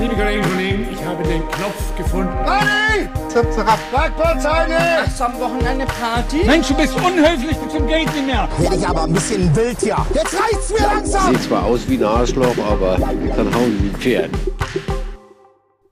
[0.00, 2.32] Liebe Kolleginnen und Kollegen, ich habe den Knopf gefunden.
[2.46, 3.06] Party!
[3.28, 4.78] Zap, zap, Parkplatzheine!
[5.04, 6.42] Hast du am Wochenende Party?
[6.46, 8.48] Mensch, du bist unhöflich bis zum Geld nicht mehr.
[8.58, 9.98] Werde ich aber ein bisschen wild hier.
[10.14, 11.34] Jetzt reicht's mir langsam!
[11.34, 14.30] Sieht zwar aus wie ein Arschloch, aber kann hauen wie ein Pferd.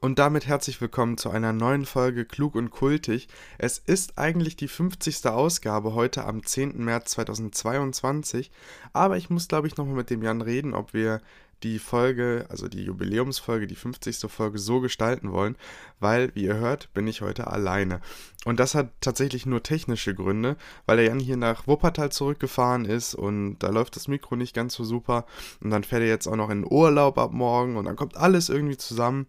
[0.00, 3.28] Und damit herzlich willkommen zu einer neuen Folge Klug und Kultig.
[3.56, 5.26] Es ist eigentlich die 50.
[5.28, 6.76] Ausgabe heute am 10.
[6.84, 8.50] März 2022,
[8.92, 11.22] aber ich muss glaube ich nochmal mit dem Jan reden, ob wir
[11.64, 14.30] die Folge, also die Jubiläumsfolge, die 50.
[14.30, 15.56] Folge so gestalten wollen,
[15.98, 18.00] weil, wie ihr hört, bin ich heute alleine.
[18.44, 23.14] Und das hat tatsächlich nur technische Gründe, weil der Jan hier nach Wuppertal zurückgefahren ist
[23.14, 25.24] und da läuft das Mikro nicht ganz so super
[25.60, 28.50] und dann fährt er jetzt auch noch in Urlaub ab morgen und dann kommt alles
[28.50, 29.26] irgendwie zusammen.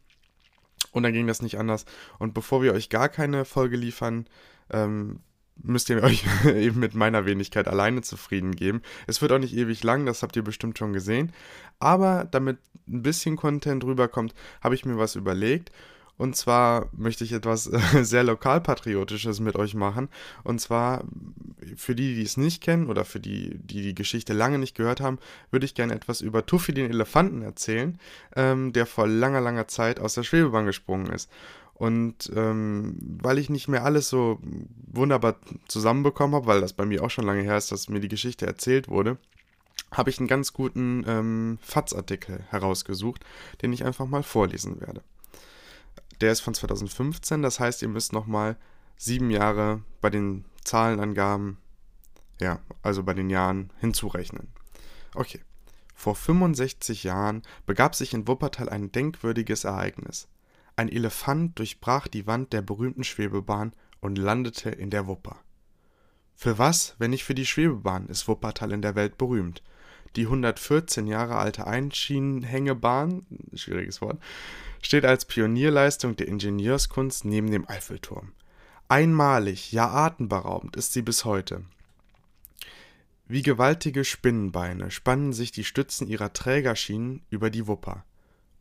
[0.91, 1.85] Und dann ging das nicht anders.
[2.19, 4.27] Und bevor wir euch gar keine Folge liefern,
[4.69, 5.19] ähm,
[5.61, 8.81] müsst ihr euch eben mit meiner Wenigkeit alleine zufrieden geben.
[9.07, 11.31] Es wird auch nicht ewig lang, das habt ihr bestimmt schon gesehen.
[11.79, 15.71] Aber damit ein bisschen Content rüberkommt, habe ich mir was überlegt.
[16.17, 17.63] Und zwar möchte ich etwas
[18.01, 20.09] sehr lokalpatriotisches mit euch machen.
[20.43, 21.03] Und zwar
[21.75, 25.01] für die, die es nicht kennen oder für die, die die Geschichte lange nicht gehört
[25.01, 25.19] haben,
[25.51, 27.99] würde ich gerne etwas über Tuffy den Elefanten erzählen,
[28.35, 31.29] ähm, der vor langer, langer Zeit aus der Schwebebahn gesprungen ist.
[31.75, 34.39] Und ähm, weil ich nicht mehr alles so
[34.87, 35.35] wunderbar
[35.67, 38.47] zusammenbekommen habe, weil das bei mir auch schon lange her ist, dass mir die Geschichte
[38.47, 39.17] erzählt wurde,
[39.91, 43.25] habe ich einen ganz guten ähm, FATS-Artikel herausgesucht,
[43.61, 45.03] den ich einfach mal vorlesen werde.
[46.21, 48.57] Der ist von 2015, das heißt, ihr müsst nochmal
[48.97, 51.57] sieben Jahre bei den Zahlenangaben,
[52.39, 54.47] ja, also bei den Jahren hinzurechnen.
[55.13, 55.41] Okay.
[55.93, 60.27] Vor 65 Jahren begab sich in Wuppertal ein denkwürdiges Ereignis.
[60.75, 65.39] Ein Elefant durchbrach die Wand der berühmten Schwebebahn und landete in der Wupper.
[66.35, 69.63] Für was, wenn nicht für die Schwebebahn, ist Wuppertal in der Welt berühmt?
[70.17, 74.21] Die 114 Jahre alte Einschienenhängebahn, schwieriges Wort,
[74.81, 78.33] steht als Pionierleistung der Ingenieurskunst neben dem Eiffelturm.
[78.87, 81.63] Einmalig, ja atemberaubend ist sie bis heute.
[83.27, 88.05] Wie gewaltige Spinnenbeine spannen sich die Stützen ihrer Trägerschienen über die Wupper.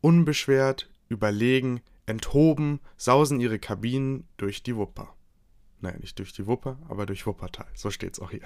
[0.01, 5.15] Unbeschwert, überlegen, enthoben sausen ihre Kabinen durch die Wupper.
[5.81, 7.67] Nein, nicht durch die Wupper, aber durch Wuppertal.
[7.75, 8.41] So steht's auch hier.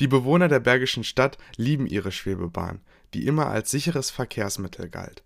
[0.00, 2.80] Die Bewohner der Bergischen Stadt lieben ihre Schwebebahn,
[3.14, 5.22] die immer als sicheres Verkehrsmittel galt.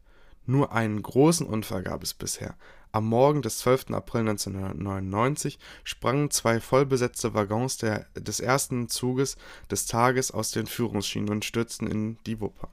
[0.47, 2.57] Nur einen großen Unfall gab es bisher.
[2.93, 3.91] Am Morgen des 12.
[3.91, 9.37] April 1999 sprangen zwei vollbesetzte Waggons der, des ersten Zuges
[9.71, 12.69] des Tages aus den Führungsschienen und stürzten in die Wupper.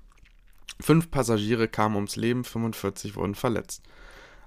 [0.79, 3.84] Fünf Passagiere kamen ums Leben, 45 wurden verletzt.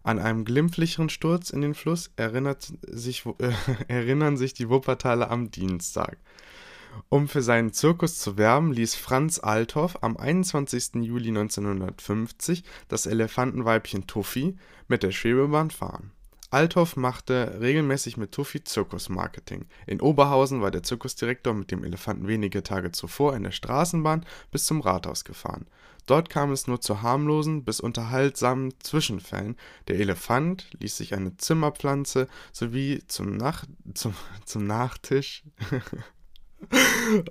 [0.02, 2.10] An einen glimpflicheren Sturz in den Fluss
[2.82, 3.52] sich, äh,
[3.88, 6.18] erinnern sich die Wuppertaler am Dienstag.
[7.08, 10.96] Um für seinen Zirkus zu werben, ließ Franz Althoff am 21.
[11.02, 14.56] Juli 1950 das Elefantenweibchen Tuffy
[14.88, 16.12] mit der Schwebebahn fahren.
[16.50, 19.66] Althoff machte regelmäßig mit Tuffy Zirkusmarketing.
[19.86, 24.66] In Oberhausen war der Zirkusdirektor mit dem Elefanten wenige Tage zuvor in der Straßenbahn bis
[24.66, 25.66] zum Rathaus gefahren.
[26.06, 29.56] Dort kam es nur zu harmlosen bis unterhaltsamen Zwischenfällen.
[29.86, 35.44] Der Elefant ließ sich eine Zimmerpflanze sowie zum, Nach zum, zum Nachtisch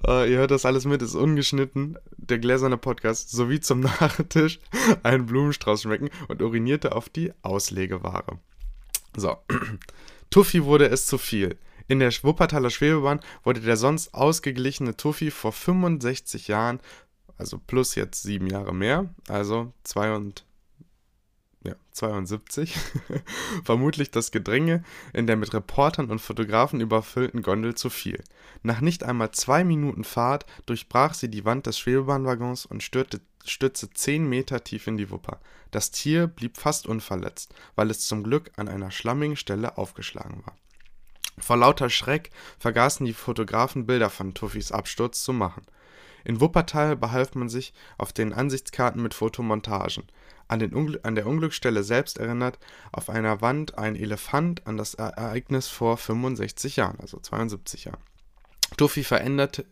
[0.07, 1.97] Uh, ihr hört das alles mit, ist ungeschnitten.
[2.17, 4.59] Der gläserne Podcast sowie zum Nachtisch
[5.03, 8.39] einen Blumenstrauß schmecken und urinierte auf die Auslegeware.
[9.19, 9.37] So.
[10.29, 11.57] Tuffy wurde es zu viel.
[11.87, 16.79] In der Wuppertaler Schwebebahn wurde der sonst ausgeglichene Tuffy vor 65 Jahren,
[17.37, 20.13] also plus jetzt sieben Jahre mehr, also 2
[21.63, 22.77] ja, 72,
[23.65, 24.83] vermutlich das Gedränge
[25.13, 28.23] in der mit Reportern und Fotografen überfüllten Gondel zu viel.
[28.63, 33.89] Nach nicht einmal zwei Minuten Fahrt durchbrach sie die Wand des Schwebebahnwaggons und stürte, stürzte
[33.89, 35.41] zehn Meter tief in die Wupper.
[35.71, 40.55] Das Tier blieb fast unverletzt, weil es zum Glück an einer schlammigen Stelle aufgeschlagen war.
[41.39, 45.63] Vor lauter Schreck vergaßen die Fotografen Bilder von Tuffys Absturz zu machen.
[46.29, 50.03] In Wuppertal behalf man sich auf den Ansichtskarten mit Fotomontagen.
[50.47, 52.59] An, der Unglücksstelle selbst erinnert
[52.91, 58.03] auf einer Wand ein Elefant an das Ereignis vor 65 Jahren, also 72 Jahren.
[58.77, 59.65] Tuffy verendete,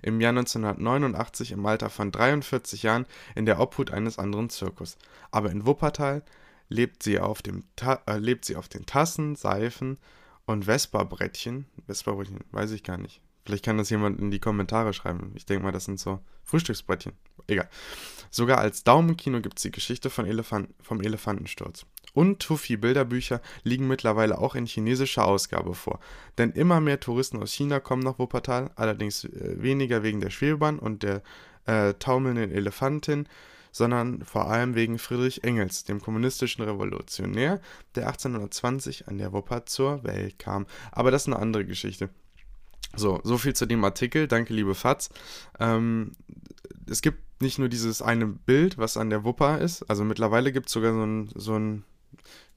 [0.00, 3.04] im Jahr 1989 im Alter von 43 Jahren
[3.34, 4.96] in der Obhut eines anderen Zirkus.
[5.30, 6.22] Aber in Wuppertal
[6.70, 7.64] lebt sie auf, dem
[8.06, 9.98] äh, lebt sie auf den Tassen, Seifen
[10.46, 11.66] und Vespa-Brettchen.
[11.86, 13.20] Vespa-Brettchen, weiß ich gar nicht.
[13.44, 15.32] Vielleicht kann das jemand in die Kommentare schreiben.
[15.34, 17.12] Ich denke mal, das sind so Frühstücksbrettchen.
[17.46, 17.68] Egal.
[18.30, 21.84] Sogar als Daumenkino gibt es die Geschichte von Elefant vom Elefantensturz.
[22.14, 26.00] Und Tufi-Bilderbücher liegen mittlerweile auch in chinesischer Ausgabe vor.
[26.38, 30.78] Denn immer mehr Touristen aus China kommen nach Wuppertal, allerdings äh, weniger wegen der Schwebebahn
[30.78, 31.22] und der
[31.66, 33.28] äh, taumelnden Elefantin,
[33.72, 37.60] sondern vor allem wegen Friedrich Engels, dem kommunistischen Revolutionär,
[37.96, 40.66] der 1820 an der Wupper zur Welt kam.
[40.92, 42.08] Aber das ist eine andere Geschichte.
[42.96, 44.28] So, so viel zu dem Artikel.
[44.28, 45.10] Danke, liebe Fatz.
[45.58, 46.12] Ähm,
[46.88, 49.82] es gibt nicht nur dieses eine Bild, was an der Wupper ist.
[49.84, 51.84] Also mittlerweile gibt es sogar so ein, so ein,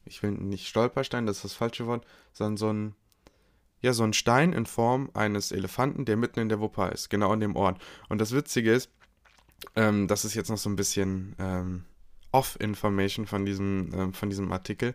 [0.05, 2.95] ich will nicht Stolperstein, das ist das falsche Wort, sondern so ein,
[3.81, 7.31] ja, so ein Stein in Form eines Elefanten, der mitten in der Wupper ist, genau
[7.31, 7.79] an dem Ort.
[8.09, 8.89] Und das Witzige ist,
[9.75, 11.85] ähm, das ist jetzt noch so ein bisschen ähm,
[12.37, 14.93] Off-Information von diesem, ähm, von diesem Artikel,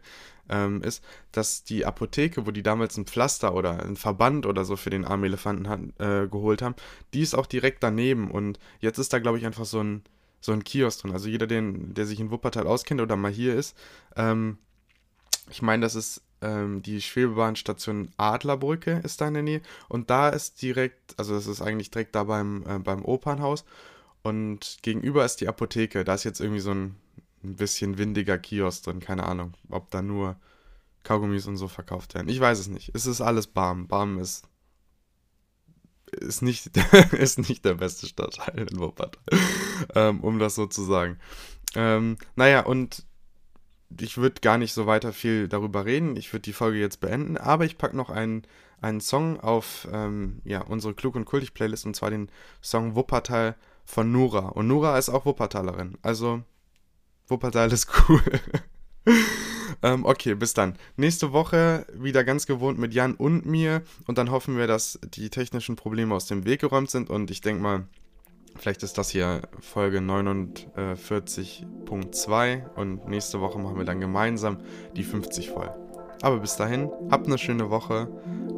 [0.49, 1.03] ähm, ist,
[1.33, 5.05] dass die Apotheke, wo die damals ein Pflaster oder ein Verband oder so für den
[5.05, 6.77] armen Elefanten hat, äh, geholt haben,
[7.15, 8.31] die ist auch direkt daneben.
[8.31, 10.03] Und jetzt ist da, glaube ich, einfach so ein,
[10.41, 11.13] so ein Kiosk drin.
[11.13, 13.77] Also jeder, den, der sich in Wuppertal auskennt oder mal hier ist,
[14.17, 14.59] ähm,
[15.51, 19.63] ich meine, das ist ähm, die Schwebebahnstation Adlerbrücke ist da in der Nähe.
[19.89, 23.65] Und da ist direkt, also das ist eigentlich direkt da beim, äh, beim Opernhaus.
[24.23, 26.05] Und gegenüber ist die Apotheke.
[26.05, 26.97] Da ist jetzt irgendwie so ein,
[27.45, 29.01] ein bisschen windiger Kiosk drin.
[29.01, 30.37] Keine Ahnung, ob da nur
[31.03, 32.29] Kaugummis und so verkauft werden.
[32.29, 32.93] Ich weiß es nicht.
[32.95, 33.89] Es ist alles Barm.
[33.89, 34.49] Barm ist
[36.13, 36.77] ist nicht,
[37.13, 39.23] ist nicht der beste Stadtteil in Wuppertal,
[39.95, 41.19] ähm, um das so zu sagen.
[41.75, 43.07] Ähm, naja, und
[44.01, 46.17] ich würde gar nicht so weiter viel darüber reden.
[46.17, 48.43] Ich würde die Folge jetzt beenden, aber ich packe noch einen,
[48.81, 52.31] einen Song auf ähm, ja, unsere Klug und Kultig Playlist und zwar den
[52.63, 54.49] Song Wuppertal von Nura.
[54.49, 55.99] Und Nura ist auch Wuppertalerin.
[56.03, 56.43] Also
[57.33, 58.23] Wuppertal ist cool.
[59.83, 60.77] ähm, okay, bis dann.
[60.97, 65.31] Nächste Woche wieder ganz gewohnt mit Jan und mir und dann hoffen wir, dass die
[65.31, 67.85] technischen Probleme aus dem Weg geräumt sind und ich denke mal,
[68.59, 74.59] Vielleicht ist das hier Folge 49.2 und nächste Woche machen wir dann gemeinsam
[74.95, 75.71] die 50 voll.
[76.21, 78.09] Aber bis dahin, habt eine schöne Woche,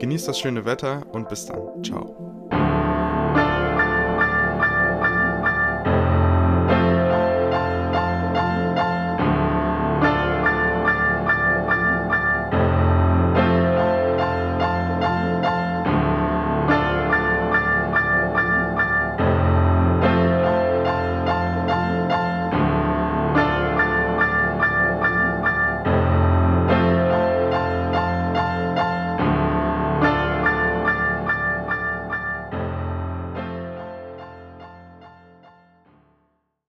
[0.01, 1.61] genießt das schöne Wetter und bis dann.
[1.85, 2.35] Ciao.